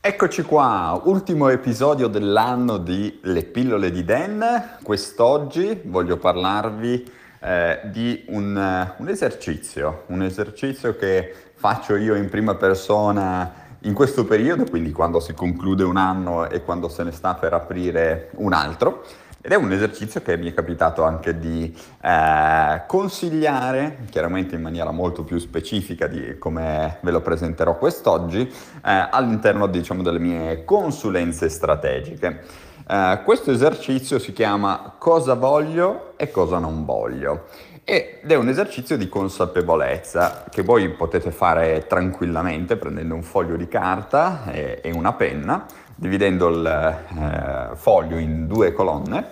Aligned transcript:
Eccoci 0.00 0.42
qua, 0.42 0.98
ultimo 1.06 1.48
episodio 1.48 2.06
dell'anno 2.06 2.78
di 2.78 3.18
Le 3.22 3.42
pillole 3.42 3.90
di 3.90 4.04
Dan. 4.04 4.76
Quest'oggi 4.80 5.80
voglio 5.86 6.16
parlarvi 6.16 7.12
eh, 7.40 7.80
di 7.86 8.24
un, 8.28 8.94
un, 8.96 9.08
esercizio, 9.08 10.04
un 10.06 10.22
esercizio 10.22 10.94
che 10.94 11.34
faccio 11.52 11.96
io 11.96 12.14
in 12.14 12.28
prima 12.28 12.54
persona 12.54 13.52
in 13.80 13.92
questo 13.92 14.24
periodo, 14.24 14.66
quindi 14.70 14.92
quando 14.92 15.18
si 15.18 15.34
conclude 15.34 15.82
un 15.82 15.96
anno 15.96 16.48
e 16.48 16.62
quando 16.62 16.88
se 16.88 17.02
ne 17.02 17.10
sta 17.10 17.34
per 17.34 17.52
aprire 17.52 18.30
un 18.36 18.52
altro. 18.52 19.04
Ed 19.40 19.52
è 19.52 19.54
un 19.54 19.70
esercizio 19.70 20.20
che 20.20 20.36
mi 20.36 20.50
è 20.50 20.54
capitato 20.54 21.04
anche 21.04 21.38
di 21.38 21.72
eh, 22.02 22.82
consigliare, 22.88 23.98
chiaramente 24.10 24.56
in 24.56 24.62
maniera 24.62 24.90
molto 24.90 25.22
più 25.22 25.38
specifica 25.38 26.08
di 26.08 26.36
come 26.38 26.98
ve 27.02 27.12
lo 27.12 27.20
presenterò 27.20 27.78
quest'oggi, 27.78 28.40
eh, 28.40 28.50
all'interno 28.82 29.68
diciamo, 29.68 30.02
delle 30.02 30.18
mie 30.18 30.64
consulenze 30.64 31.48
strategiche. 31.50 32.42
Eh, 32.88 33.20
questo 33.24 33.52
esercizio 33.52 34.18
si 34.18 34.32
chiama 34.32 34.94
Cosa 34.98 35.34
voglio 35.34 36.14
e 36.16 36.32
cosa 36.32 36.58
non 36.58 36.84
voglio 36.84 37.44
ed 37.90 38.30
è 38.30 38.34
un 38.34 38.50
esercizio 38.50 38.98
di 38.98 39.08
consapevolezza 39.08 40.44
che 40.50 40.60
voi 40.60 40.90
potete 40.90 41.30
fare 41.30 41.86
tranquillamente 41.86 42.76
prendendo 42.76 43.14
un 43.14 43.22
foglio 43.22 43.56
di 43.56 43.66
carta 43.66 44.42
e, 44.52 44.80
e 44.82 44.90
una 44.90 45.14
penna 45.14 45.64
dividendo 45.94 46.48
il 46.48 46.66
eh, 46.66 47.76
foglio 47.76 48.18
in 48.18 48.46
due 48.46 48.74
colonne. 48.74 49.26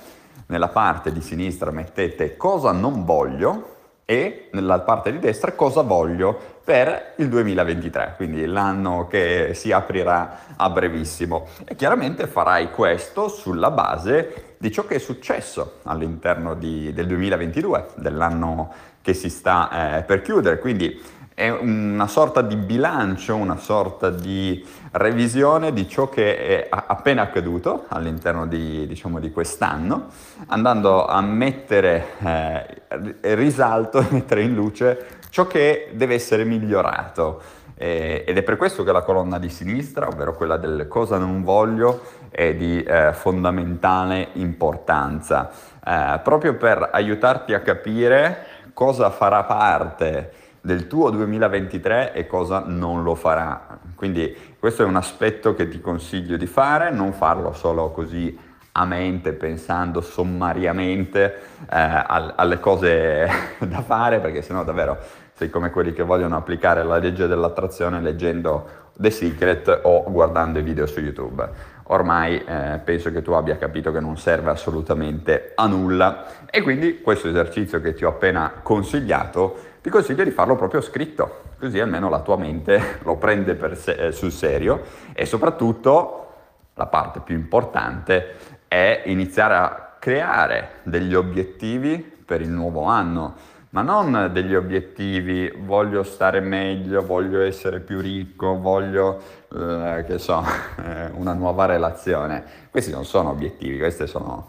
Nella 0.47 0.69
parte 0.69 1.13
di 1.13 1.21
sinistra 1.21 1.71
mettete 1.71 2.39
cosa 2.39 2.73
non 2.73 3.05
voglio 3.05 3.75
e 4.07 4.49
nella 4.53 4.81
parte 4.81 5.13
di 5.13 5.19
destra 5.19 5.53
cosa 5.53 5.83
voglio 5.83 6.55
per 6.65 7.13
il 7.17 7.29
2023, 7.29 8.15
quindi 8.17 8.47
l'anno 8.47 9.07
che 9.07 9.51
si 9.53 9.71
aprirà 9.71 10.39
a 10.57 10.71
brevissimo. 10.71 11.47
E 11.67 11.75
chiaramente 11.75 12.27
farai 12.27 12.71
questo 12.71 13.29
sulla 13.29 13.71
base 13.71 14.46
di 14.59 14.73
ciò 14.73 14.87
che 14.87 14.97
è 14.97 14.99
successo 14.99 15.81
all'interno 15.85 16.55
di, 16.55 16.93
del 16.93 17.07
2022, 17.07 17.89
dell'anno 17.97 18.73
che 19.03 19.15
si 19.15 19.29
sta 19.29 19.99
eh, 19.99 20.03
per 20.03 20.23
chiudere. 20.23 20.59
Quindi 20.59 21.01
è 21.37 21.51
una 21.51 22.07
sorta 22.07 22.41
di 22.41 22.57
bilancio, 22.57 23.37
una 23.37 23.59
sorta 23.59 24.09
di 24.09 24.65
revisione 24.93 25.75
di 25.75 25.87
ciò 25.87 26.09
che 26.09 26.39
è 26.39 26.69
appena 26.71 27.21
accaduto 27.21 27.85
all'interno 27.89 28.47
di, 28.47 28.87
diciamo, 28.87 29.21
di 29.21 29.31
quest'anno, 29.31 30.07
andando 30.47 31.07
a 31.07 31.21
mettere 31.21 32.07
eh, 32.19 33.35
risalto, 33.35 34.03
mettere 34.11 34.45
in 34.45 34.55
luce 34.55 35.19
ciò 35.29 35.47
che 35.47 35.91
deve 35.93 36.15
essere 36.15 36.45
migliorato. 36.45 37.43
Eh, 37.79 38.25
ed 38.27 38.39
è 38.39 38.43
per 38.43 38.57
questo 38.57 38.85
che 38.85 38.93
la 38.93 39.03
colonna 39.03 39.39
di 39.39 39.51
sinistra, 39.51 40.09
ovvero 40.09 40.35
quella 40.35 40.57
del 40.57 40.89
cosa 40.89 41.19
non 41.19 41.43
voglio, 41.43 42.01
è 42.31 42.55
di 42.55 42.83
eh, 42.83 43.13
fondamentale 43.13 44.29
importanza, 44.35 45.51
eh, 45.85 46.21
proprio 46.23 46.55
per 46.55 46.89
aiutarti 46.91 47.53
a 47.53 47.61
capire 47.61 48.47
cosa 48.73 49.11
farà 49.11 49.45
parte 49.45 50.33
del 50.63 50.87
tuo 50.87 51.11
2023 51.11 52.13
e 52.13 52.27
cosa 52.27 52.65
non 52.67 53.03
lo 53.03 53.15
farà. 53.15 53.79
Quindi 53.95 54.55
questo 54.59 54.83
è 54.83 54.87
un 54.87 54.97
aspetto 54.97 55.55
che 55.55 55.69
ti 55.69 55.81
consiglio 55.81 56.37
di 56.37 56.47
fare, 56.47 56.91
non 56.91 57.13
farlo 57.13 57.53
solo 57.53 57.91
così 57.91 58.37
a 58.73 58.85
mente, 58.85 59.33
pensando 59.33 60.01
sommariamente 60.01 61.35
eh, 61.71 62.05
alle 62.07 62.59
cose 62.59 63.29
da 63.61 63.81
fare, 63.83 64.19
perché 64.19 64.43
sennò 64.43 64.65
davvero 64.65 64.99
sei 65.37 65.51
come 65.51 65.71
quelli 65.71 65.93
che 65.93 66.03
vogliono 66.03 66.35
applicare 66.35 66.83
la 66.83 66.97
legge 66.97 67.27
dell'attrazione 67.27 68.01
leggendo 68.01 68.85
The 68.97 69.11
Secret 69.11 69.81
o 69.83 70.05
guardando 70.11 70.59
i 70.59 70.63
video 70.63 70.87
su 70.87 71.01
YouTube. 71.01 71.47
Ormai 71.89 72.43
eh, 72.43 72.81
penso 72.83 73.13
che 73.13 73.21
tu 73.21 73.33
abbia 73.33 73.59
capito 73.59 73.93
che 73.93 74.01
non 74.01 74.17
serve 74.17 74.49
assolutamente 74.49 75.53
a 75.55 75.67
nulla. 75.67 76.47
E 76.51 76.63
quindi 76.63 77.03
questo 77.03 77.29
esercizio 77.29 77.83
che 77.83 77.93
ti 77.93 78.07
ho 78.07 78.09
appena 78.09 78.51
consigliato 78.63 79.75
ti 79.83 79.91
consiglio 79.91 80.25
di 80.25 80.31
farlo 80.31 80.57
proprio 80.57 80.81
scritto, 80.81 81.43
così 81.59 81.79
almeno 81.81 82.09
la 82.09 82.21
tua 82.21 82.39
mente 82.39 82.99
lo 83.05 83.17
prende 83.17 83.77
se- 83.77 84.07
eh, 84.07 84.13
sul 84.13 84.33
serio. 84.33 84.85
E 85.13 85.27
soprattutto 85.27 86.33
la 86.73 86.87
parte 86.87 87.21
più 87.21 87.35
importante 87.35 88.37
è 88.67 89.03
iniziare 89.05 89.55
a 89.55 89.97
creare 89.99 90.81
degli 90.85 91.15
obiettivi 91.15 91.99
per 91.99 92.41
il 92.41 92.49
nuovo 92.49 92.85
anno, 92.85 93.35
ma 93.71 93.83
non 93.83 94.31
degli 94.33 94.55
obiettivi 94.55 95.53
voglio 95.57 96.03
stare 96.03 96.41
meglio, 96.41 97.05
voglio 97.05 97.43
essere 97.43 97.81
più 97.81 98.01
ricco, 98.01 98.59
voglio, 98.59 99.21
eh, 99.53 100.05
che 100.07 100.19
so, 100.19 100.43
eh, 100.83 101.11
una 101.15 101.33
nuova 101.33 101.67
relazione. 101.67 102.45
Questi 102.71 102.91
non 102.91 103.05
sono 103.05 103.31
obiettivi, 103.31 103.91
sono, 104.07 104.49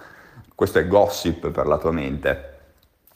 questo 0.55 0.79
è 0.79 0.87
gossip 0.87 1.49
per 1.49 1.67
la 1.67 1.77
tua 1.77 1.91
mente. 1.91 2.55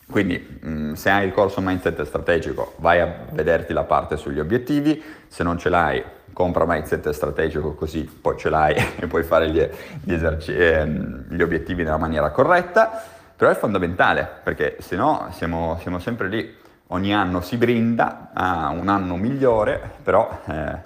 Quindi 0.09 0.59
mm, 0.65 0.93
se 0.93 1.09
hai 1.09 1.25
il 1.25 1.31
corso 1.31 1.61
mindset 1.61 2.01
strategico 2.03 2.73
vai 2.77 2.99
a 2.99 3.25
vederti 3.31 3.71
la 3.71 3.83
parte 3.83 4.17
sugli 4.17 4.39
obiettivi, 4.39 5.01
se 5.27 5.43
non 5.43 5.57
ce 5.57 5.69
l'hai 5.69 6.03
compra 6.33 6.65
mindset 6.65 7.09
strategico 7.09 7.73
così 7.73 8.03
poi 8.03 8.37
ce 8.37 8.49
l'hai 8.49 8.75
e 8.99 9.07
puoi 9.07 9.23
fare 9.23 9.49
gli, 9.49 9.67
gli, 10.03 10.13
eserci- 10.13 10.55
eh, 10.55 10.85
gli, 10.85 11.41
obiettivi 11.41 11.83
nella 11.83 11.97
maniera 11.97 12.29
corretta, 12.31 13.03
però 13.41 13.53
è 13.53 13.55
fondamentale 13.55 14.29
perché 14.43 14.75
se 14.81 14.95
no 14.95 15.29
siamo, 15.31 15.79
siamo, 15.81 15.97
sempre 15.97 16.27
lì, 16.27 16.55
ogni 16.89 17.11
anno 17.11 17.41
si 17.41 17.57
brinda 17.57 18.29
a 18.35 18.69
un 18.69 18.87
anno 18.87 19.15
migliore, 19.15 19.93
però 20.03 20.29
eh, 20.45 20.77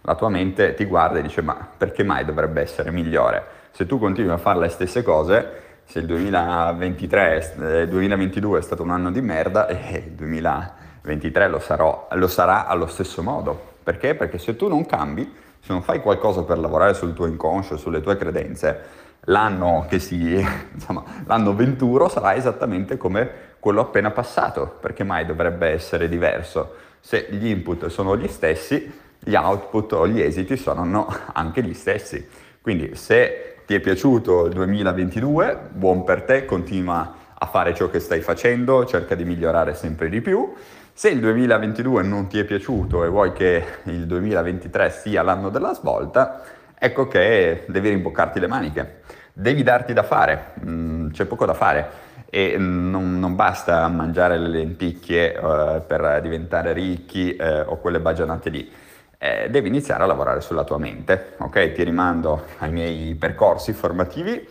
la 0.00 0.14
tua 0.16 0.28
mente 0.28 0.74
ti 0.74 0.86
guarda 0.86 1.20
e 1.20 1.22
dice 1.22 1.40
ma 1.40 1.54
perché 1.76 2.02
mai 2.02 2.24
dovrebbe 2.24 2.62
essere 2.62 2.90
migliore? 2.90 3.44
Se 3.70 3.86
tu 3.86 4.00
continui 4.00 4.32
a 4.32 4.38
fare 4.38 4.58
le 4.58 4.70
stesse 4.70 5.04
cose 5.04 5.82
se 5.84 6.00
il 6.00 6.06
2023, 6.06 7.82
eh, 7.82 7.86
2022 7.86 8.58
è 8.58 8.62
stato 8.62 8.82
un 8.82 8.90
anno 8.90 9.12
di 9.12 9.20
merda 9.20 9.68
e 9.68 9.98
il 9.98 10.10
2023 10.14 11.46
lo, 11.46 11.60
sarò, 11.60 12.08
lo 12.10 12.26
sarà 12.26 12.66
allo 12.66 12.88
stesso 12.88 13.22
modo. 13.22 13.74
Perché? 13.84 14.16
Perché 14.16 14.38
se 14.38 14.56
tu 14.56 14.66
non 14.66 14.84
cambi, 14.84 15.32
se 15.60 15.72
non 15.72 15.82
fai 15.82 16.00
qualcosa 16.00 16.42
per 16.42 16.58
lavorare 16.58 16.94
sul 16.94 17.12
tuo 17.12 17.26
inconscio, 17.26 17.76
sulle 17.76 18.00
tue 18.00 18.16
credenze, 18.16 18.98
l'anno 19.24 19.86
che 19.88 19.98
si, 19.98 20.34
insomma, 20.72 21.04
l'anno 21.26 21.54
venturo 21.54 22.08
sarà 22.08 22.34
esattamente 22.34 22.96
come 22.96 23.48
quello 23.58 23.80
appena 23.80 24.10
passato, 24.10 24.76
perché 24.80 25.04
mai 25.04 25.26
dovrebbe 25.26 25.68
essere 25.68 26.08
diverso? 26.08 26.74
Se 27.00 27.26
gli 27.30 27.46
input 27.46 27.86
sono 27.86 28.16
gli 28.16 28.28
stessi, 28.28 28.90
gli 29.18 29.34
output 29.34 29.92
o 29.92 30.08
gli 30.08 30.20
esiti 30.20 30.56
sono 30.56 31.06
anche 31.32 31.62
gli 31.62 31.74
stessi. 31.74 32.26
Quindi 32.60 32.94
se 32.94 33.56
ti 33.66 33.74
è 33.74 33.80
piaciuto 33.80 34.46
il 34.46 34.52
2022, 34.54 35.68
buon 35.72 36.04
per 36.04 36.22
te, 36.22 36.44
continua 36.44 37.14
a 37.34 37.46
fare 37.46 37.74
ciò 37.74 37.88
che 37.88 38.00
stai 38.00 38.20
facendo, 38.20 38.84
cerca 38.84 39.14
di 39.14 39.24
migliorare 39.24 39.74
sempre 39.74 40.08
di 40.08 40.20
più. 40.20 40.52
Se 40.92 41.08
il 41.08 41.20
2022 41.20 42.02
non 42.02 42.26
ti 42.26 42.38
è 42.38 42.44
piaciuto 42.44 43.04
e 43.04 43.08
vuoi 43.08 43.32
che 43.32 43.64
il 43.84 44.06
2023 44.06 44.90
sia 44.90 45.22
l'anno 45.22 45.48
della 45.48 45.72
svolta, 45.72 46.42
ecco 46.78 47.06
che 47.06 47.64
devi 47.68 47.88
rimboccarti 47.88 48.38
le 48.38 48.46
maniche, 48.46 49.00
devi 49.32 49.62
darti 49.62 49.92
da 49.92 50.02
fare, 50.02 50.52
mm, 50.62 51.10
c'è 51.10 51.24
poco 51.24 51.46
da 51.46 51.54
fare 51.54 52.08
e 52.28 52.56
non, 52.58 53.18
non 53.18 53.34
basta 53.34 53.88
mangiare 53.88 54.38
le 54.38 54.48
lenticchie 54.48 55.36
uh, 55.36 55.82
per 55.86 56.20
diventare 56.20 56.72
ricchi 56.72 57.36
uh, 57.38 57.70
o 57.70 57.78
quelle 57.78 58.00
baggianate 58.00 58.50
lì. 58.50 58.70
Eh, 59.18 59.48
devi 59.50 59.68
iniziare 59.68 60.02
a 60.02 60.06
lavorare 60.06 60.40
sulla 60.40 60.64
tua 60.64 60.78
mente. 60.78 61.34
Ok, 61.38 61.72
ti 61.72 61.82
rimando 61.82 62.44
ai 62.58 62.70
miei 62.70 63.14
percorsi 63.14 63.72
formativi, 63.72 64.46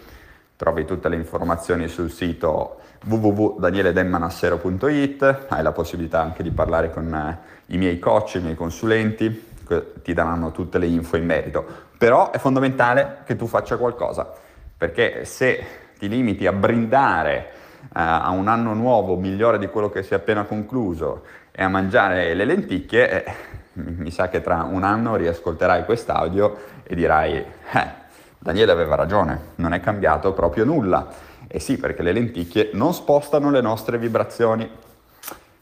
trovi 0.55 0.85
tutte 0.85 1.09
le 1.09 1.16
informazioni 1.16 1.88
sul 1.88 2.11
sito 2.11 2.78
www.danieledemmanassero.it, 3.05 5.45
hai 5.49 5.63
la 5.63 5.71
possibilità 5.71 6.21
anche 6.21 6.43
di 6.43 6.51
parlare 6.51 6.91
con 6.91 7.11
eh, 7.13 7.37
i 7.67 7.77
miei 7.77 7.99
coach, 7.99 8.35
i 8.35 8.41
miei 8.41 8.55
consulenti, 8.55 9.47
ti 10.01 10.13
daranno 10.13 10.51
tutte 10.51 10.79
le 10.79 10.87
info 10.87 11.17
in 11.17 11.25
merito. 11.25 11.65
Però 11.97 12.31
è 12.31 12.37
fondamentale 12.37 13.17
che 13.25 13.35
tu 13.35 13.46
faccia 13.46 13.75
qualcosa, 13.78 14.31
perché 14.75 15.25
se 15.25 15.63
ti 15.97 16.07
limiti 16.07 16.47
a 16.47 16.53
brindare 16.53 17.51
uh, 17.81 17.87
a 17.91 18.29
un 18.29 18.47
anno 18.47 18.73
nuovo 18.73 19.17
migliore 19.17 19.59
di 19.59 19.67
quello 19.67 19.90
che 19.90 20.02
si 20.02 20.13
è 20.13 20.16
appena 20.16 20.45
concluso 20.45 21.23
e 21.52 21.61
a 21.61 21.67
mangiare 21.67 22.34
le 22.34 22.45
lenticchie, 22.45 23.25
eh, 23.25 23.34
mi 23.73 24.11
sa 24.11 24.29
che 24.29 24.41
tra 24.41 24.63
un 24.63 24.84
anno 24.84 25.16
riascolterai 25.16 25.85
quest'audio 25.85 26.57
e 26.84 26.95
dirai, 26.95 27.35
eh, 27.35 27.87
Daniele 28.37 28.72
aveva 28.72 28.95
ragione, 28.95 29.40
non 29.55 29.73
è 29.73 29.79
cambiato 29.79 30.34
proprio 30.34 30.63
nulla. 30.63 31.28
E 31.51 31.59
sì, 31.59 31.78
perché 31.78 32.03
le 32.03 32.11
lenticchie 32.11 32.69
non 32.73 32.93
spostano 32.93 33.49
le 33.49 33.59
nostre 33.59 33.97
vibrazioni. 33.97 34.69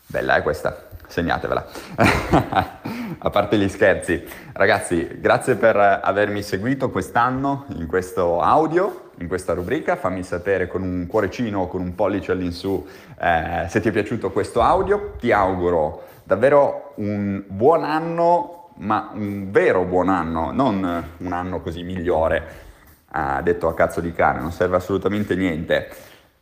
Bella 0.06 0.36
è 0.36 0.42
questa, 0.42 0.90
segnatevela. 1.08 1.66
A 3.20 3.30
parte 3.30 3.58
gli 3.58 3.70
scherzi, 3.70 4.22
ragazzi, 4.52 5.08
grazie 5.22 5.56
per 5.56 5.78
avermi 5.78 6.42
seguito 6.42 6.90
quest'anno 6.90 7.68
in 7.78 7.88
questo 7.88 8.42
audio, 8.42 9.12
in 9.20 9.30
questa 9.30 9.54
rubrica. 9.54 9.96
Fammi 9.96 10.24
sapere 10.24 10.68
con 10.68 10.82
un 10.82 11.08
cuoricino 11.08 11.62
o 11.62 11.68
con 11.70 11.80
un 11.80 11.96
pollice 11.96 12.34
all'insù 12.34 12.86
eh, 13.18 13.66
se 13.70 13.80
ti 13.80 13.88
è 13.88 13.92
piaciuto 13.92 14.32
questo 14.32 14.62
audio. 14.62 15.14
Ti 15.18 15.32
auguro 15.32 16.04
davvero 16.26 16.92
un 16.96 17.42
buon 17.48 17.86
anno 17.86 18.72
ma 18.80 19.10
un 19.14 19.52
vero 19.52 19.86
buon 19.86 20.10
anno, 20.10 20.52
non 20.52 21.12
un 21.18 21.32
anno 21.32 21.62
così 21.62 21.84
migliore, 21.84 22.66
ah, 23.12 23.42
detto 23.42 23.68
a 23.68 23.74
cazzo 23.74 24.02
di 24.02 24.12
cane, 24.14 24.40
non 24.40 24.52
serve 24.52 24.78
assolutamente 24.78 25.36
niente. 25.36 25.90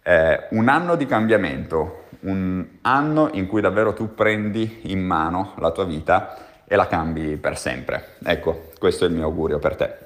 Eh, 0.04 0.48
un 0.52 0.68
anno 0.68 0.96
di 0.96 1.06
cambiamento, 1.06 2.06
un 2.22 2.66
anno 2.82 3.30
in 3.34 3.48
cui 3.48 3.62
davvero 3.62 3.94
tu 3.94 4.14
prendi 4.14 4.82
in 4.84 5.04
mano 5.04 5.54
la 5.58 5.72
tua 5.72 5.86
vita 5.86 6.38
e 6.66 6.76
la 6.76 6.88
cambi 6.88 7.38
per 7.38 7.58
sempre. 7.58 8.16
Ecco, 8.24 8.70
questo 8.80 9.06
è 9.06 9.08
il 9.08 9.14
mio 9.14 9.26
augurio 9.26 9.60
per 9.60 9.76
te. 9.76 9.98